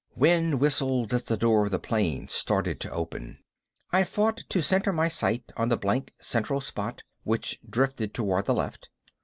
Wind 0.15 0.59
whistled 0.59 1.13
as 1.13 1.21
the 1.25 1.37
door 1.37 1.63
of 1.65 1.69
the 1.69 1.77
plane 1.77 2.27
started 2.27 2.79
to 2.79 2.91
open. 2.91 3.37
I 3.91 4.03
fought 4.03 4.37
to 4.49 4.59
center 4.63 4.91
my 4.91 5.07
sight 5.07 5.51
on 5.55 5.69
the 5.69 5.77
blank 5.77 6.11
central 6.19 6.59
spot, 6.59 7.03
which 7.21 7.59
drifted 7.69 8.11
toward 8.11 8.45
the 8.45 8.55
left. 8.55 8.89